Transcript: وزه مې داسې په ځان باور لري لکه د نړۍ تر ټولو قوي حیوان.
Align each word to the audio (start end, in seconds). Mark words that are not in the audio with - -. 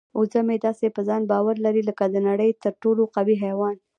وزه 0.19 0.41
مې 0.47 0.57
داسې 0.65 0.87
په 0.95 1.01
ځان 1.07 1.21
باور 1.31 1.55
لري 1.65 1.81
لکه 1.89 2.03
د 2.09 2.15
نړۍ 2.27 2.51
تر 2.63 2.73
ټولو 2.81 3.01
قوي 3.15 3.35
حیوان. 3.43 3.75